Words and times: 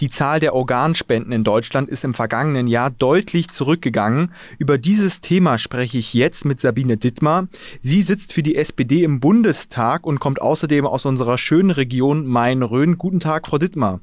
Die 0.00 0.08
Zahl 0.08 0.38
der 0.38 0.54
Organspenden 0.54 1.32
in 1.32 1.42
Deutschland 1.42 1.88
ist 1.88 2.04
im 2.04 2.14
vergangenen 2.14 2.68
Jahr 2.68 2.90
deutlich 2.90 3.48
zurückgegangen. 3.48 4.32
Über 4.58 4.78
dieses 4.78 5.20
Thema 5.20 5.58
spreche 5.58 5.98
ich 5.98 6.14
jetzt 6.14 6.44
mit 6.44 6.60
Sabine 6.60 6.96
Dittmar. 6.96 7.48
Sie 7.80 8.02
sitzt 8.02 8.32
für 8.32 8.44
die 8.44 8.54
SPD 8.54 9.02
im 9.02 9.18
Bundestag 9.18 10.06
und 10.06 10.20
kommt 10.20 10.40
außerdem 10.40 10.86
aus 10.86 11.04
unserer 11.04 11.36
schönen 11.36 11.70
Region 11.70 12.26
Main-Rhön. 12.26 12.96
Guten 12.96 13.18
Tag, 13.18 13.48
Frau 13.48 13.58
Dittmar. 13.58 14.00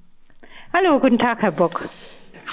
Hallo, 0.73 0.99
guten 0.99 1.17
Tag, 1.17 1.41
Herr 1.41 1.53
Bock. 1.53 1.87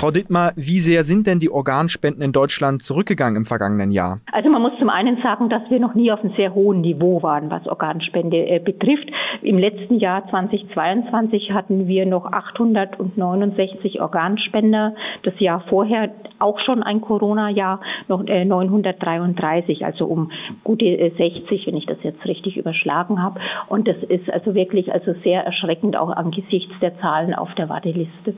Frau 0.02 0.10
Dittmar, 0.10 0.52
wie 0.56 0.80
sehr 0.80 1.04
sind 1.04 1.28
denn 1.28 1.38
die 1.38 1.48
Organspenden 1.48 2.24
in 2.24 2.32
Deutschland 2.32 2.82
zurückgegangen 2.82 3.36
im 3.36 3.44
vergangenen 3.44 3.92
Jahr? 3.92 4.18
Also 4.32 4.48
man 4.50 4.60
muss 4.60 4.72
zum 4.80 4.90
einen 4.90 5.22
sagen, 5.22 5.48
dass 5.48 5.62
wir 5.70 5.78
noch 5.78 5.94
nie 5.94 6.10
auf 6.10 6.24
einem 6.24 6.34
sehr 6.34 6.56
hohen 6.56 6.80
Niveau 6.80 7.22
waren, 7.22 7.52
was 7.52 7.68
Organspende 7.68 8.36
äh, 8.38 8.58
betrifft. 8.58 9.08
Im 9.42 9.58
letzten 9.58 10.00
Jahr 10.00 10.28
2022 10.28 11.52
hatten 11.52 11.86
wir 11.86 12.04
noch 12.04 12.32
869 12.32 14.00
Organspender. 14.00 14.96
Das 15.22 15.38
Jahr 15.38 15.60
vorher 15.68 16.10
auch 16.40 16.58
schon 16.58 16.82
ein 16.82 17.00
Corona-Jahr, 17.00 17.80
noch 18.08 18.26
äh, 18.26 18.44
933, 18.44 19.84
also 19.84 20.06
um 20.06 20.32
gute 20.64 20.86
äh, 20.86 21.12
60, 21.16 21.68
wenn 21.68 21.76
ich 21.76 21.86
das 21.86 21.98
jetzt 22.02 22.24
richtig 22.24 22.56
überschlagen 22.56 23.22
habe. 23.22 23.38
Und 23.68 23.86
das 23.86 23.98
ist 24.08 24.28
also 24.32 24.56
wirklich 24.56 24.92
also 24.92 25.14
sehr 25.22 25.44
erschreckend 25.44 25.96
auch 25.96 26.10
angesichts 26.10 26.74
der 26.80 26.98
Zahlen 26.98 27.34
auf 27.34 27.54
der 27.54 27.68
Warteliste. 27.68 28.34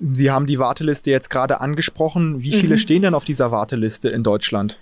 Sie 0.00 0.30
haben 0.30 0.46
die 0.46 0.58
Warteliste 0.58 1.10
jetzt 1.10 1.28
gerade 1.28 1.60
angesprochen. 1.60 2.42
Wie 2.42 2.52
viele 2.52 2.74
mhm. 2.74 2.78
stehen 2.78 3.02
denn 3.02 3.14
auf 3.14 3.24
dieser 3.24 3.50
Warteliste 3.50 4.08
in 4.08 4.22
Deutschland? 4.22 4.78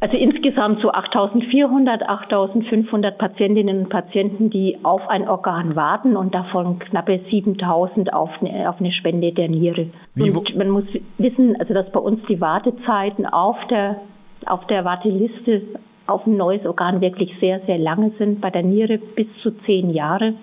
Also 0.00 0.18
insgesamt 0.18 0.82
so 0.82 0.92
8400, 0.92 2.02
8500 2.06 3.16
Patientinnen 3.16 3.78
und 3.78 3.88
Patienten, 3.88 4.50
die 4.50 4.76
auf 4.82 5.08
ein 5.08 5.26
Organ 5.26 5.76
warten 5.76 6.16
und 6.16 6.34
davon 6.34 6.78
knappe 6.78 7.20
7000 7.30 8.12
auf 8.12 8.30
eine, 8.40 8.68
auf 8.68 8.80
eine 8.80 8.92
Spende 8.92 9.32
der 9.32 9.48
Niere. 9.48 9.88
Wie, 10.14 10.30
und 10.30 10.56
man 10.56 10.68
muss 10.68 10.84
wissen, 11.16 11.56
also 11.58 11.72
dass 11.72 11.90
bei 11.90 12.00
uns 12.00 12.20
die 12.28 12.38
Wartezeiten 12.38 13.24
auf 13.24 13.56
der, 13.70 14.02
auf 14.44 14.66
der 14.66 14.84
Warteliste 14.84 15.62
auf 16.06 16.26
ein 16.26 16.36
neues 16.36 16.64
Organ 16.66 17.00
wirklich 17.00 17.34
sehr, 17.40 17.60
sehr 17.66 17.78
lange 17.78 18.12
sind, 18.18 18.40
bei 18.40 18.50
der 18.50 18.62
Niere 18.62 18.98
bis 18.98 19.26
zu 19.42 19.50
zehn 19.50 19.90
Jahre. 19.90 20.34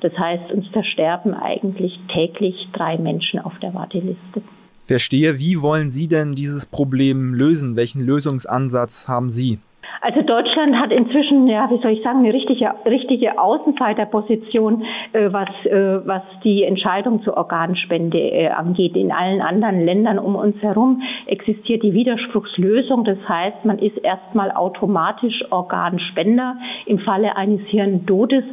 Das 0.00 0.16
heißt, 0.18 0.52
uns 0.52 0.66
versterben 0.68 1.34
eigentlich 1.34 1.98
täglich 2.08 2.68
drei 2.72 2.98
Menschen 2.98 3.38
auf 3.40 3.58
der 3.60 3.74
Warteliste. 3.74 4.42
Verstehe, 4.82 5.38
wie 5.38 5.62
wollen 5.62 5.90
Sie 5.90 6.08
denn 6.08 6.34
dieses 6.34 6.66
Problem 6.66 7.32
lösen? 7.32 7.76
Welchen 7.76 8.00
Lösungsansatz 8.00 9.08
haben 9.08 9.30
Sie? 9.30 9.58
Also 10.06 10.20
Deutschland 10.20 10.76
hat 10.78 10.92
inzwischen, 10.92 11.48
ja, 11.48 11.70
wie 11.70 11.80
soll 11.80 11.92
ich 11.92 12.02
sagen, 12.02 12.18
eine 12.18 12.34
richtige, 12.34 12.74
richtige 12.84 13.38
Außenseiterposition, 13.38 14.84
äh, 15.14 15.32
was, 15.32 15.48
äh, 15.64 16.06
was 16.06 16.20
die 16.44 16.64
Entscheidung 16.64 17.22
zur 17.22 17.38
Organspende 17.38 18.18
äh, 18.18 18.48
angeht. 18.48 18.96
In 18.96 19.12
allen 19.12 19.40
anderen 19.40 19.82
Ländern 19.82 20.18
um 20.18 20.36
uns 20.36 20.60
herum 20.60 21.00
existiert 21.24 21.82
die 21.82 21.94
Widerspruchslösung. 21.94 23.04
Das 23.04 23.16
heißt, 23.26 23.64
man 23.64 23.78
ist 23.78 23.96
erstmal 23.96 24.50
automatisch 24.50 25.42
Organspender 25.50 26.58
im 26.84 26.98
Falle 26.98 27.36
eines 27.38 27.62
Hirntodes 27.62 28.44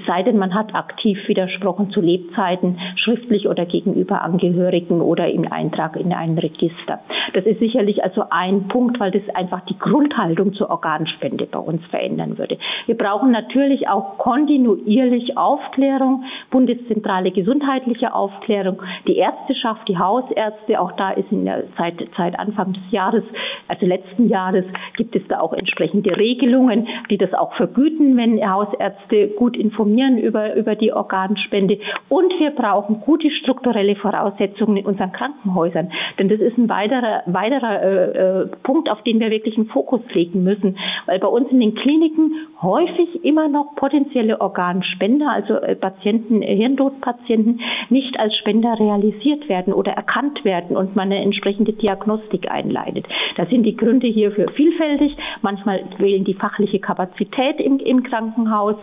es 0.00 0.06
sei 0.06 0.22
denn, 0.22 0.38
man 0.38 0.54
hat 0.54 0.74
aktiv 0.74 1.28
widersprochen 1.28 1.90
zu 1.90 2.00
Lebzeiten, 2.00 2.78
schriftlich 2.96 3.48
oder 3.48 3.66
gegenüber 3.66 4.22
Angehörigen 4.22 5.00
oder 5.00 5.30
im 5.30 5.50
Eintrag 5.50 5.96
in 5.96 6.12
ein 6.12 6.38
Register. 6.38 7.00
Das 7.34 7.44
ist 7.44 7.60
sicherlich 7.60 8.02
also 8.02 8.24
ein 8.30 8.68
Punkt, 8.68 9.00
weil 9.00 9.10
das 9.10 9.28
einfach 9.34 9.60
die 9.62 9.78
Grundhaltung 9.78 10.54
zur 10.54 10.70
Organspende 10.70 11.46
bei 11.46 11.58
uns 11.58 11.84
verändern 11.86 12.38
würde. 12.38 12.58
Wir 12.86 12.96
brauchen 12.96 13.30
natürlich 13.30 13.88
auch 13.88 14.18
kontinuierlich 14.18 15.36
Aufklärung, 15.36 16.24
bundeszentrale 16.50 17.30
gesundheitliche 17.30 18.14
Aufklärung, 18.14 18.82
die 19.06 19.16
Ärzteschaft, 19.16 19.88
die 19.88 19.98
Hausärzte, 19.98 20.80
auch 20.80 20.92
da 20.92 21.10
ist 21.10 21.30
in 21.30 21.44
der 21.44 21.64
Zeit, 21.76 21.94
seit 22.16 22.38
Anfang 22.38 22.72
des 22.72 22.90
Jahres, 22.90 23.24
also 23.68 23.86
letzten 23.86 24.28
Jahres, 24.28 24.64
gibt 24.96 25.16
es 25.16 25.22
da 25.28 25.40
auch 25.40 25.52
entsprechende 25.52 26.16
Regelungen, 26.16 26.88
die 27.10 27.18
das 27.18 27.32
auch 27.34 27.54
vergüten, 27.54 28.16
wenn 28.16 28.40
Hausärzte 28.48 29.28
gut 29.28 29.56
informieren 29.56 30.18
über, 30.18 30.54
über 30.54 30.74
die 30.74 30.92
Organspende. 30.92 31.78
Und 32.08 32.38
wir 32.38 32.50
brauchen 32.50 33.00
gute 33.00 33.30
strukturelle 33.30 33.96
Voraussetzungen 33.96 34.78
in 34.78 34.86
unseren 34.86 35.12
Krankenhäusern. 35.12 35.90
Denn 36.18 36.28
das 36.28 36.40
ist 36.40 36.58
ein 36.58 36.68
weiterer, 36.68 37.22
weiterer 37.26 37.82
äh, 37.82 38.42
äh, 38.42 38.46
Punkt, 38.62 38.90
auf 38.90 39.02
den 39.02 39.20
wir 39.20 39.30
wirklich 39.30 39.56
einen 39.56 39.66
Fokus 39.66 40.00
legen 40.12 40.42
müssen. 40.42 40.76
Weil 41.06 41.18
bei 41.18 41.28
uns 41.28 41.50
in 41.50 41.60
den 41.60 41.74
Kliniken 41.74 42.32
häufig 42.62 43.24
immer 43.24 43.48
noch 43.48 43.74
potenzielle 43.76 44.40
Organspender, 44.40 45.30
also 45.30 45.54
äh, 45.54 45.76
Patienten, 45.76 46.42
äh, 46.42 46.56
Hirntodpatienten, 46.56 47.60
nicht 47.88 48.18
als 48.18 48.36
Spender 48.36 48.78
realisiert 48.78 49.48
werden 49.48 49.72
oder 49.72 49.92
erkannt 49.92 50.44
werden 50.44 50.76
und 50.76 50.96
man 50.96 51.10
eine 51.10 51.22
entsprechende 51.22 51.72
Diagnostik 51.72 52.50
einleitet. 52.50 53.06
Da 53.36 53.46
sind 53.46 53.59
die 53.62 53.76
Gründe 53.76 54.06
hierfür 54.06 54.50
vielfältig. 54.50 55.16
Manchmal 55.42 55.84
fehlen 55.96 56.24
die 56.24 56.34
fachliche 56.34 56.78
Kapazität 56.78 57.60
im, 57.60 57.78
im 57.78 58.02
Krankenhaus. 58.02 58.76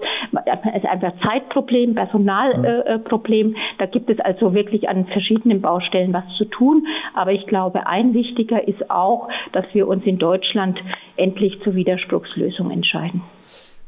Es 0.46 0.76
ist 0.76 0.86
einfach 0.86 1.14
Zeitproblem, 1.24 1.96
Personalproblem. 1.96 3.56
da 3.78 3.86
gibt 3.86 4.10
es 4.10 4.20
also 4.20 4.54
wirklich 4.54 4.90
an 4.90 5.06
verschiedenen 5.06 5.62
Baustellen 5.62 6.14
was 6.14 6.26
zu 6.36 6.46
tun. 6.46 6.88
Aber 7.14 7.32
ich 7.32 7.46
glaube, 7.48 7.88
ein 7.88 8.14
wichtiger 8.14 8.68
ist 8.68 8.90
auch, 8.90 9.30
dass 9.52 9.66
wir 9.74 9.88
uns 9.88 10.06
in 10.06 10.18
Deutschland 10.18 10.82
endlich 11.16 11.62
zur 11.62 11.76
Widerspruchslösung 11.76 12.72
entscheiden. 12.72 13.22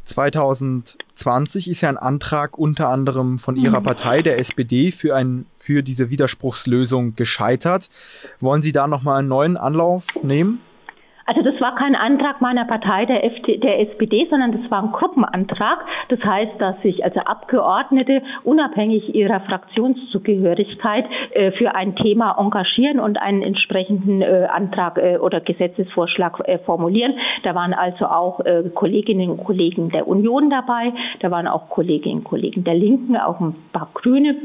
2020 0.09 1.69
ist 1.69 1.81
ja 1.81 1.89
ein 1.89 1.97
Antrag 1.97 2.57
unter 2.57 2.89
anderem 2.89 3.39
von 3.39 3.56
Ihrer 3.56 3.79
mhm. 3.79 3.83
Partei, 3.83 4.21
der 4.21 4.39
SPD, 4.39 4.91
für, 4.91 5.16
ein, 5.16 5.45
für 5.59 5.83
diese 5.83 6.09
Widerspruchslösung 6.09 7.16
gescheitert. 7.16 7.89
Wollen 8.39 8.61
Sie 8.61 8.71
da 8.71 8.88
nochmal 8.88 9.19
einen 9.19 9.27
neuen 9.27 9.57
Anlauf 9.57 10.06
nehmen? 10.23 10.61
Also 11.29 11.44
das 11.44 11.62
war 11.62 11.75
kein 11.75 11.94
Antrag 11.94 12.41
meiner 12.41 12.66
Partei, 12.66 13.06
der, 13.06 13.23
FD, 13.23 13.57
der 13.57 13.81
SPD, 13.81 14.25
sondern 14.31 14.51
das 14.51 14.72
war 14.72 14.81
ein 14.81 14.91
Gruppenantrag. 14.91 15.85
Das 16.07 16.19
heißt, 16.23 16.53
dass 16.57 16.81
sich 16.81 17.03
also 17.03 17.19
Abgeordnete 17.19 18.23
unabhängig 18.44 19.13
ihrer 19.13 19.39
Fraktionszugehörigkeit 19.41 21.06
äh, 21.34 21.51
für 21.51 21.75
ein 21.75 21.94
Thema 21.94 22.35
engagieren 22.39 23.00
und 23.00 23.22
einen 23.22 23.44
entsprechenden 23.44 24.23
äh, 24.23 24.47
Antrag 24.51 24.97
äh, 24.97 25.18
oder 25.18 25.39
Gesetzesvorschlag 25.39 26.41
äh, 26.47 26.57
formulieren. 26.57 27.13
Da 27.44 27.53
waren 27.53 27.75
also 27.75 28.07
auch 28.07 28.39
äh, 28.39 28.63
Kolleginnen 28.73 29.29
und 29.29 29.44
Kollegen 29.44 29.89
der 29.91 30.07
Union 30.07 30.50
dabei, 30.50 30.94
da 31.19 31.29
waren 31.29 31.47
auch 31.47 31.69
Kolleginnen 31.69 32.19
und 32.19 32.23
Kollegen 32.23 32.63
der 32.63 32.73
Linken, 32.73 33.16
auch 33.16 33.39
ein 33.39 33.53
paar 33.72 33.89
Grüne 33.94 34.35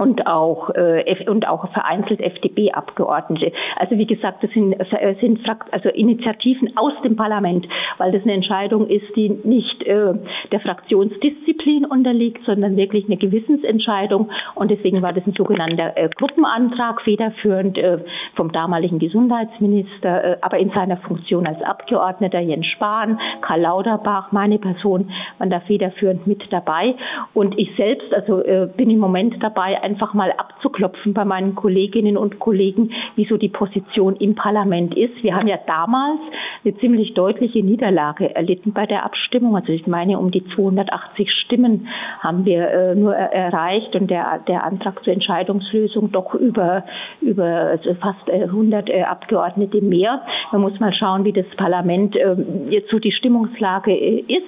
und 0.00 0.26
auch, 0.26 0.70
äh, 0.70 1.28
und 1.28 1.46
auch 1.46 1.70
vereinzelt 1.72 2.20
FDP-Abgeordnete. 2.20 3.52
Also 3.76 3.98
wie 3.98 4.06
gesagt, 4.06 4.42
das 4.42 4.50
sind, 4.52 4.72
äh, 4.72 5.14
sind 5.20 5.40
also 5.70 5.90
Initiativen 5.90 6.76
aus 6.76 6.92
dem 7.04 7.16
Parlament, 7.16 7.68
weil 7.98 8.10
das 8.10 8.22
eine 8.22 8.32
Entscheidung 8.32 8.86
ist, 8.88 9.14
die 9.14 9.28
nicht 9.28 9.82
äh, 9.82 10.14
der 10.50 10.60
Fraktionsdisziplin 10.60 11.84
unterliegt, 11.84 12.44
sondern 12.46 12.76
wirklich 12.76 13.06
eine 13.06 13.18
Gewissensentscheidung. 13.18 14.30
Und 14.54 14.70
deswegen 14.70 15.02
war 15.02 15.12
das 15.12 15.26
ein 15.26 15.34
sogenannter 15.36 15.96
äh, 15.96 16.08
Gruppenantrag, 16.08 17.02
federführend 17.02 17.76
äh, 17.76 17.98
vom 18.34 18.52
damaligen 18.52 18.98
Gesundheitsminister, 18.98 20.24
äh, 20.24 20.36
aber 20.40 20.58
in 20.58 20.70
seiner 20.70 20.96
Funktion 20.96 21.46
als 21.46 21.60
Abgeordneter 21.62 22.40
Jens 22.40 22.66
Spahn, 22.66 23.20
Karl 23.42 23.60
Lauterbach, 23.60 24.32
meine 24.32 24.58
Person 24.58 25.10
waren 25.38 25.50
da 25.50 25.60
federführend 25.60 26.26
mit 26.26 26.50
dabei. 26.50 26.94
Und 27.34 27.58
ich 27.58 27.76
selbst, 27.76 28.14
also 28.14 28.42
äh, 28.42 28.66
bin 28.74 28.88
im 28.88 28.98
Moment 28.98 29.42
dabei, 29.42 29.82
einfach 29.90 30.14
mal 30.14 30.32
abzuklopfen 30.32 31.14
bei 31.14 31.24
meinen 31.24 31.56
Kolleginnen 31.56 32.16
und 32.16 32.38
Kollegen, 32.38 32.92
wieso 33.16 33.36
die 33.36 33.48
Position 33.48 34.14
im 34.16 34.36
Parlament 34.36 34.96
ist. 34.96 35.22
Wir 35.22 35.34
haben 35.34 35.48
ja 35.48 35.58
damals 35.66 36.20
eine 36.64 36.76
ziemlich 36.78 37.14
deutliche 37.14 37.62
Niederlage 37.64 38.34
erlitten 38.36 38.72
bei 38.72 38.86
der 38.86 39.04
Abstimmung. 39.04 39.56
Also 39.56 39.72
ich 39.72 39.88
meine, 39.88 40.18
um 40.18 40.30
die 40.30 40.46
280 40.46 41.32
Stimmen 41.32 41.88
haben 42.20 42.44
wir 42.44 42.68
äh, 42.70 42.94
nur 42.94 43.14
erreicht 43.14 43.96
und 43.96 44.10
der, 44.10 44.38
der 44.46 44.64
Antrag 44.64 45.02
zur 45.02 45.12
Entscheidungslösung 45.12 46.12
doch 46.12 46.34
über, 46.34 46.84
über 47.20 47.44
also 47.44 47.94
fast 47.94 48.30
100 48.30 48.90
äh, 48.90 49.02
Abgeordnete 49.02 49.80
mehr. 49.80 50.22
Man 50.52 50.60
muss 50.60 50.78
mal 50.78 50.92
schauen, 50.92 51.24
wie 51.24 51.32
das 51.32 51.46
Parlament 51.56 52.14
äh, 52.14 52.36
jetzt 52.68 52.90
so 52.90 53.00
die 53.00 53.12
Stimmungslage 53.12 53.92
äh, 53.92 54.20
ist. 54.20 54.46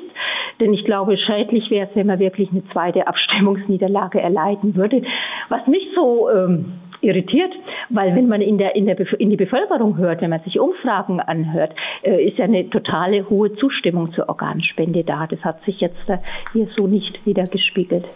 Denn 0.60 0.72
ich 0.74 0.84
glaube, 0.84 1.16
schädlich 1.16 1.70
wäre 1.70 1.88
es, 1.88 1.96
wenn 1.96 2.06
man 2.06 2.18
wirklich 2.18 2.50
eine 2.50 2.64
zweite 2.72 3.06
Abstimmungsniederlage 3.06 4.20
erleiden 4.20 4.76
würde. 4.76 5.02
Was 5.48 5.66
mich 5.66 5.88
so 5.94 6.30
ähm, 6.30 6.74
irritiert, 7.02 7.52
weil 7.90 8.14
wenn 8.14 8.28
man 8.28 8.40
in, 8.40 8.58
der, 8.58 8.74
in, 8.76 8.86
der 8.86 8.98
in 9.20 9.30
die 9.30 9.36
Bevölkerung 9.36 9.96
hört, 9.98 10.22
wenn 10.22 10.30
man 10.30 10.42
sich 10.44 10.58
Umfragen 10.58 11.20
anhört, 11.20 11.74
äh, 12.02 12.26
ist 12.26 12.38
ja 12.38 12.44
eine 12.44 12.70
totale 12.70 13.28
hohe 13.28 13.54
Zustimmung 13.56 14.12
zur 14.14 14.28
Organspende 14.28 15.04
da. 15.04 15.26
Das 15.26 15.40
hat 15.40 15.64
sich 15.64 15.80
jetzt 15.80 16.08
äh, 16.08 16.18
hier 16.52 16.68
so 16.76 16.86
nicht 16.86 17.24
wieder 17.26 17.42
gespiegelt. 17.42 18.06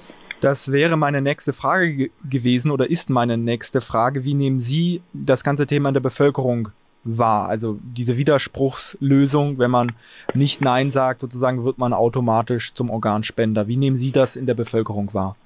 Das 0.41 0.71
wäre 0.71 0.97
meine 0.97 1.23
nächste 1.23 1.53
Frage 1.53 2.11
gewesen 2.29 2.71
oder 2.71 2.89
ist 2.89 3.11
meine 3.11 3.37
nächste 3.37 3.81
Frage. 3.81 4.25
Wie 4.25 4.35
nehmen 4.35 4.61
Sie 4.61 5.03
das 5.13 5.43
ganze 5.43 5.67
Thema 5.67 5.89
in 5.89 5.95
der 5.95 6.01
Bevölkerung 6.01 6.69
wahr? 7.05 7.49
Also 7.49 7.79
diese 7.83 8.19
Widerspruchslösung, 8.19 9.59
wenn 9.59 9.71
man 9.71 9.93
nicht 10.35 10.61
Nein 10.61 10.91
sagt, 10.91 11.23
sozusagen 11.23 11.65
wird 11.65 11.79
man 11.79 11.95
automatisch 11.95 12.75
zum 12.75 12.91
Organspender. 12.91 13.67
Wie 13.67 13.77
nehmen 13.77 13.97
Sie 13.97 14.13
das 14.13 14.37
in 14.37 14.45
der 14.47 14.55
Bevölkerung 14.55 15.15
wahr? 15.15 15.37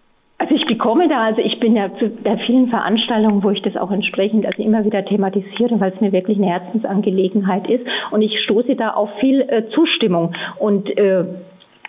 Die 0.70 0.78
kommen 0.78 1.08
da, 1.08 1.24
also 1.24 1.42
ich 1.42 1.58
bin 1.58 1.74
ja 1.74 1.92
zu, 1.96 2.10
bei 2.10 2.38
vielen 2.38 2.68
Veranstaltungen, 2.68 3.42
wo 3.42 3.50
ich 3.50 3.60
das 3.60 3.76
auch 3.76 3.90
entsprechend 3.90 4.46
also 4.46 4.62
immer 4.62 4.84
wieder 4.84 5.04
thematisiere, 5.04 5.80
weil 5.80 5.92
es 5.92 6.00
mir 6.00 6.12
wirklich 6.12 6.38
eine 6.38 6.46
Herzensangelegenheit 6.46 7.68
ist. 7.68 7.84
Und 8.12 8.22
ich 8.22 8.40
stoße 8.40 8.76
da 8.76 8.90
auf 8.90 9.10
viel 9.18 9.40
äh, 9.40 9.68
Zustimmung. 9.70 10.32
Und 10.60 10.96
äh, 10.96 11.24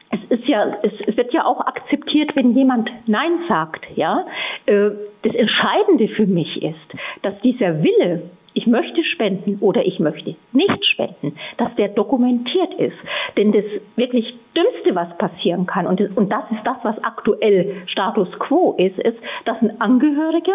es 0.10 0.40
ist 0.40 0.48
ja, 0.48 0.78
es, 0.82 1.16
wird 1.16 1.32
ja 1.32 1.46
auch 1.46 1.62
akzeptiert, 1.62 2.36
wenn 2.36 2.56
jemand 2.56 2.92
Nein 3.06 3.42
sagt, 3.48 3.86
ja. 3.96 4.26
Äh, 4.66 4.90
das 5.22 5.36
Entscheidende 5.36 6.08
für 6.08 6.26
mich 6.26 6.64
ist, 6.64 6.76
dass 7.22 7.40
dieser 7.42 7.84
Wille, 7.84 8.24
ich 8.54 8.68
möchte 8.68 9.04
spenden 9.04 9.58
oder 9.60 9.86
ich 9.86 10.00
möchte 10.00 10.36
nicht 10.52 10.86
spenden, 10.86 11.38
dass 11.58 11.74
der 11.76 11.90
dokumentiert 11.90 12.74
ist. 12.76 12.98
Denn 13.38 13.52
das 13.52 13.64
wirklich 13.96 14.36
Dümmste, 14.56 14.94
was 14.96 15.18
passieren 15.18 15.66
kann, 15.66 15.88
und 15.88 16.00
das, 16.00 16.44
ist 16.52 16.66
das, 16.66 16.78
was 16.84 17.02
aktuell 17.04 17.84
Status 17.86 18.30
quo 18.40 18.76
ist, 18.78 19.00
ist, 19.00 19.18
dass 19.46 19.62
ein 19.62 19.80
Angehöriger 19.80 20.54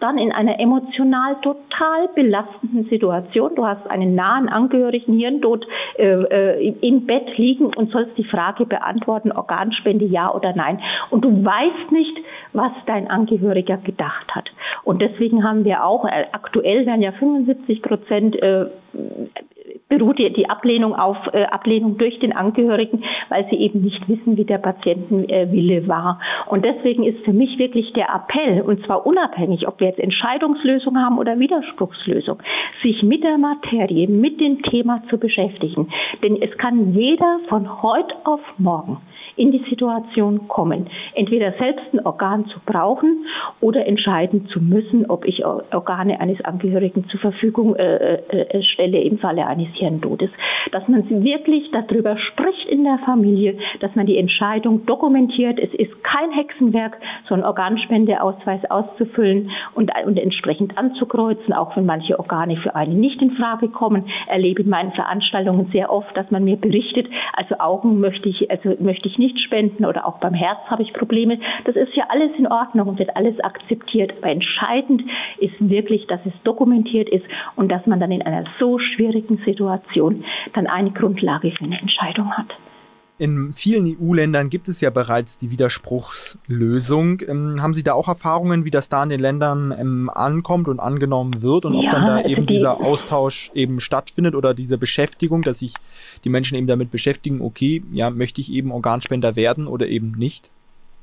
dann 0.00 0.18
in 0.18 0.32
einer 0.32 0.60
emotional 0.60 1.36
total 1.42 2.08
belastenden 2.14 2.88
Situation. 2.88 3.54
Du 3.54 3.66
hast 3.66 3.88
einen 3.90 4.14
nahen 4.14 4.48
Angehörigen 4.48 5.14
Hirntod 5.14 5.66
äh, 5.98 6.06
äh, 6.06 6.74
im 6.80 7.06
Bett 7.06 7.36
liegen 7.36 7.66
und 7.66 7.90
sollst 7.90 8.16
die 8.16 8.24
Frage 8.24 8.66
beantworten, 8.66 9.32
Organspende 9.32 10.04
ja 10.04 10.32
oder 10.32 10.54
nein. 10.54 10.80
Und 11.10 11.24
du 11.24 11.44
weißt 11.44 11.92
nicht, 11.92 12.16
was 12.52 12.72
dein 12.86 13.10
Angehöriger 13.10 13.76
gedacht 13.76 14.34
hat. 14.34 14.52
Und 14.84 15.02
deswegen 15.02 15.44
haben 15.44 15.64
wir 15.64 15.84
auch, 15.84 16.04
äh, 16.04 16.26
aktuell 16.32 16.86
werden 16.86 17.02
ja 17.02 17.12
75 17.12 17.82
Prozent 17.82 18.36
äh, 18.42 18.66
beruht 19.98 20.18
die 20.18 20.48
Ablehnung 20.48 20.94
auf 20.94 21.16
äh, 21.32 21.44
Ablehnung 21.44 21.98
durch 21.98 22.18
den 22.18 22.32
Angehörigen, 22.34 23.04
weil 23.28 23.46
sie 23.50 23.56
eben 23.56 23.82
nicht 23.82 24.08
wissen, 24.08 24.36
wie 24.36 24.44
der 24.44 24.58
Patientenwille 24.58 25.88
war. 25.88 26.20
Und 26.46 26.64
deswegen 26.64 27.04
ist 27.04 27.24
für 27.24 27.32
mich 27.32 27.58
wirklich 27.58 27.92
der 27.92 28.08
Appell, 28.14 28.62
und 28.62 28.84
zwar 28.86 29.06
unabhängig, 29.06 29.66
ob 29.68 29.80
wir 29.80 29.88
jetzt 29.88 30.00
Entscheidungslösung 30.00 30.96
haben 30.98 31.18
oder 31.18 31.38
Widerspruchslösung, 31.38 32.38
sich 32.82 33.02
mit 33.02 33.24
der 33.24 33.38
Materie, 33.38 34.08
mit 34.08 34.40
dem 34.40 34.62
Thema 34.62 35.02
zu 35.10 35.18
beschäftigen. 35.18 35.88
Denn 36.22 36.40
es 36.40 36.56
kann 36.56 36.92
jeder 36.94 37.40
von 37.48 37.82
heute 37.82 38.14
auf 38.24 38.40
morgen 38.58 38.98
in 39.38 39.52
die 39.52 39.64
Situation 39.68 40.48
kommen, 40.48 40.88
entweder 41.14 41.52
selbst 41.52 41.86
ein 41.92 42.04
Organ 42.04 42.46
zu 42.46 42.58
brauchen 42.64 43.26
oder 43.60 43.86
entscheiden 43.86 44.46
zu 44.46 44.60
müssen, 44.60 45.06
ob 45.06 45.24
ich 45.24 45.44
Organe 45.44 46.20
eines 46.20 46.44
Angehörigen 46.44 47.04
zur 47.08 47.20
Verfügung 47.20 47.76
äh, 47.76 48.14
äh, 48.14 48.40
äh 48.40 48.62
stelle 48.62 49.00
im 49.00 49.18
Falle 49.18 49.46
eines 49.46 49.68
Hirntodes. 49.74 50.30
Dass 50.72 50.86
man 50.88 51.08
wirklich 51.08 51.70
darüber 51.70 52.18
spricht 52.18 52.68
in 52.68 52.84
der 52.84 52.98
Familie, 52.98 53.58
dass 53.80 53.94
man 53.94 54.06
die 54.06 54.18
Entscheidung 54.18 54.86
dokumentiert. 54.86 55.58
Es 55.58 55.72
ist 55.74 56.02
kein 56.02 56.30
Hexenwerk, 56.32 56.98
so 57.28 57.34
einen 57.34 57.44
Organspendeausweis 57.44 58.68
auszufüllen 58.70 59.50
und, 59.74 59.92
und 60.04 60.18
entsprechend 60.18 60.76
anzukreuzen, 60.76 61.52
auch 61.52 61.76
wenn 61.76 61.86
manche 61.86 62.18
Organe 62.18 62.56
für 62.56 62.74
einen 62.74 63.00
nicht 63.00 63.22
in 63.22 63.32
Frage 63.32 63.68
kommen. 63.68 64.04
Erlebe 64.26 64.62
in 64.62 64.68
meinen 64.68 64.92
Veranstaltungen 64.92 65.68
sehr 65.72 65.90
oft, 65.92 66.16
dass 66.16 66.30
man 66.30 66.44
mir 66.44 66.56
berichtet, 66.56 67.08
also 67.34 67.56
Augen 67.58 68.00
möchte 68.00 68.28
ich, 68.28 68.50
also 68.50 68.74
möchte 68.80 69.08
ich 69.08 69.18
nicht 69.18 69.27
nicht 69.28 69.40
spenden 69.40 69.84
oder 69.84 70.06
auch 70.06 70.18
beim 70.18 70.34
Herz 70.34 70.58
habe 70.66 70.82
ich 70.82 70.92
Probleme. 70.92 71.38
Das 71.64 71.76
ist 71.76 71.94
ja 71.94 72.04
alles 72.08 72.30
in 72.38 72.46
Ordnung 72.46 72.88
und 72.88 72.98
wird 72.98 73.16
alles 73.16 73.38
akzeptiert. 73.40 74.14
Aber 74.18 74.30
entscheidend 74.30 75.02
ist 75.38 75.54
wirklich, 75.60 76.06
dass 76.06 76.20
es 76.24 76.32
dokumentiert 76.44 77.08
ist 77.08 77.24
und 77.56 77.70
dass 77.70 77.86
man 77.86 78.00
dann 78.00 78.10
in 78.10 78.22
einer 78.22 78.44
so 78.58 78.78
schwierigen 78.78 79.38
Situation 79.44 80.24
dann 80.54 80.66
eine 80.66 80.90
Grundlage 80.90 81.50
für 81.50 81.64
eine 81.64 81.78
Entscheidung 81.78 82.32
hat. 82.32 82.56
In 83.18 83.52
vielen 83.52 83.96
EU-Ländern 84.00 84.48
gibt 84.48 84.68
es 84.68 84.80
ja 84.80 84.90
bereits 84.90 85.38
die 85.38 85.50
Widerspruchslösung. 85.50 87.20
Ähm, 87.26 87.56
haben 87.60 87.74
Sie 87.74 87.82
da 87.82 87.94
auch 87.94 88.06
Erfahrungen, 88.06 88.64
wie 88.64 88.70
das 88.70 88.88
da 88.88 89.02
in 89.02 89.08
den 89.08 89.18
Ländern 89.18 89.74
ähm, 89.76 90.08
ankommt 90.08 90.68
und 90.68 90.78
angenommen 90.78 91.42
wird 91.42 91.64
und 91.64 91.74
ja, 91.74 91.80
ob 91.80 91.90
dann 91.90 92.06
da 92.06 92.24
eben 92.24 92.46
die, 92.46 92.54
dieser 92.54 92.80
Austausch 92.80 93.50
eben 93.54 93.80
stattfindet 93.80 94.36
oder 94.36 94.54
diese 94.54 94.78
Beschäftigung, 94.78 95.42
dass 95.42 95.58
sich 95.58 95.74
die 96.24 96.30
Menschen 96.30 96.56
eben 96.56 96.68
damit 96.68 96.92
beschäftigen, 96.92 97.40
okay, 97.40 97.82
ja, 97.92 98.10
möchte 98.10 98.40
ich 98.40 98.52
eben 98.52 98.70
Organspender 98.70 99.34
werden 99.34 99.66
oder 99.66 99.88
eben 99.88 100.12
nicht? 100.12 100.50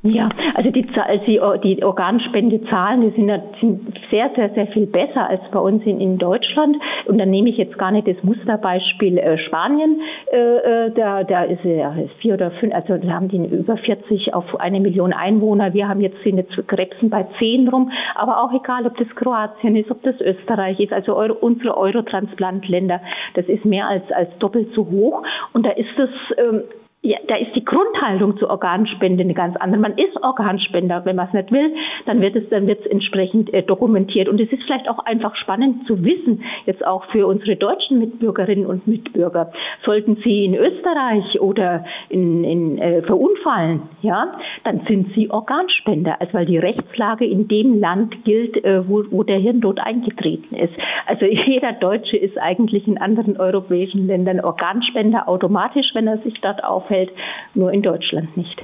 Ja, 0.06 0.30
also 0.54 0.70
die, 0.70 0.86
die, 1.26 1.40
die 1.64 1.84
Organspendezahlen, 1.84 3.02
die 3.02 3.10
sind, 3.16 3.32
sind, 3.60 4.00
sehr, 4.12 4.30
sehr, 4.36 4.52
sehr 4.52 4.68
viel 4.68 4.86
besser 4.86 5.28
als 5.28 5.42
bei 5.52 5.60
uns 5.60 5.84
in, 5.84 6.00
in 6.00 6.20
Deutschland. 6.20 6.78
Und 7.06 7.18
dann 7.18 7.32
nehme 7.32 7.50
ich 7.50 7.58
jetzt 7.58 7.76
gar 7.80 7.90
nicht 7.90 8.08
das 8.08 8.22
Musterbeispiel 8.22 9.18
äh, 9.18 9.40
Spanien. 9.40 10.02
Äh, 10.32 10.38
äh 10.38 10.92
da, 10.92 11.24
da 11.24 11.44
ist 11.44 11.64
ja 11.64 11.96
vier 12.20 12.36
oder 12.36 12.52
fünf, 12.52 12.74
also 12.76 12.98
da 12.98 13.14
haben 13.14 13.30
die 13.30 13.38
über 13.38 13.78
40 13.78 14.36
auf 14.36 14.60
eine 14.60 14.80
Million 14.80 15.12
Einwohner. 15.12 15.74
Wir 15.74 15.88
haben 15.88 16.02
jetzt 16.02 16.22
sind 16.24 16.38
jetzt 16.38 16.68
Krebsen 16.68 17.10
bei 17.10 17.24
zehn 17.40 17.68
rum. 17.68 17.92
Aber 18.14 18.44
auch 18.44 18.54
egal, 18.54 18.86
ob 18.86 18.96
das 18.98 19.10
Kroatien 19.16 19.76
ist, 19.76 19.90
ob 19.90 20.04
das 20.04 20.22
Österreich 20.22 20.80
ist, 20.80 20.94
also 20.94 21.16
Euro, 21.16 21.34
unsere 21.34 21.78
Eurotransplantländer, 21.78 23.02
das 23.34 23.48
ist 23.48 23.66
mehr 23.66 23.88
als, 23.88 24.12
als 24.12 24.30
doppelt 24.38 24.72
so 24.76 24.86
hoch. 24.86 25.24
Und 25.54 25.66
da 25.66 25.72
ist 25.72 25.98
das 25.98 26.10
ähm, 26.38 26.62
ja, 27.06 27.20
da 27.28 27.36
ist 27.36 27.56
die 27.56 27.64
Grundhaltung 27.64 28.36
zur 28.38 28.50
Organspende 28.50 29.24
eine 29.24 29.36
ganz 29.36 29.56
andere. 29.58 29.80
Man 29.80 29.94
ist 29.94 30.16
Organspender, 30.24 31.06
wenn 31.06 31.16
man 31.16 31.28
es 31.28 31.34
nicht 31.34 31.52
will, 31.52 31.76
dann 32.08 32.20
wird 32.20 32.36
es 32.36 32.50
dann 32.50 32.66
wird 32.66 32.80
es 32.80 32.88
entsprechend 32.88 33.54
äh, 33.54 33.62
dokumentiert. 33.62 34.28
Und 34.28 34.42
es 34.42 34.52
ist 34.52 34.64
vielleicht 34.64 34.90
auch 34.90 34.98
einfach 35.06 35.36
spannend 35.36 35.86
zu 35.86 36.04
wissen, 36.04 36.44
jetzt 36.66 36.86
auch 36.86 37.06
für 37.12 37.28
unsere 37.28 37.58
deutschen 37.58 38.00
Mitbürgerinnen 38.00 38.66
und 38.66 38.88
Mitbürger, 38.88 39.52
sollten 39.84 40.18
sie 40.24 40.46
in 40.46 40.56
Österreich 40.56 41.40
oder 41.40 41.86
in, 42.10 42.44
in 42.44 42.78
äh, 42.80 43.04
verunfallen, 43.04 43.84
ja, 44.02 44.34
dann 44.64 44.82
sind 44.88 45.14
sie 45.14 45.30
Organspender, 45.30 46.20
also 46.20 46.34
weil 46.34 46.48
die 46.48 46.58
Rechtslage 46.58 47.26
in 47.26 47.48
dem 47.48 47.80
Land 47.80 48.24
gilt, 48.26 48.64
äh, 48.64 48.88
wo, 48.90 49.04
wo 49.12 49.22
der 49.22 49.38
Hirntod 49.38 49.80
eingetreten 49.80 50.56
ist. 50.56 50.74
Also 51.06 51.26
jeder 51.46 51.74
Deutsche 51.74 52.18
ist 52.18 52.40
eigentlich 52.40 52.88
in 52.88 52.98
anderen 52.98 53.38
europäischen 53.38 54.08
Ländern 54.08 54.40
Organspender 54.40 55.30
automatisch, 55.30 55.94
wenn 55.94 56.08
er 56.08 56.18
sich 56.20 56.42
dort 56.42 56.64
aufhält 56.64 56.95
Umfeld, 56.96 57.12
nur 57.54 57.72
in 57.72 57.82
Deutschland 57.82 58.36
nicht. 58.38 58.62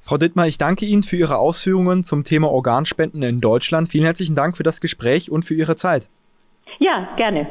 Frau 0.00 0.18
Dittmar, 0.18 0.46
ich 0.46 0.58
danke 0.58 0.86
Ihnen 0.86 1.02
für 1.02 1.16
Ihre 1.16 1.38
Ausführungen 1.38 2.04
zum 2.04 2.22
Thema 2.22 2.50
Organspenden 2.50 3.22
in 3.22 3.40
Deutschland. 3.40 3.88
Vielen 3.88 4.04
herzlichen 4.04 4.36
Dank 4.36 4.56
für 4.56 4.62
das 4.62 4.80
Gespräch 4.80 5.30
und 5.30 5.44
für 5.44 5.54
Ihre 5.54 5.74
Zeit. 5.74 6.08
Ja, 6.78 7.08
gerne. 7.16 7.48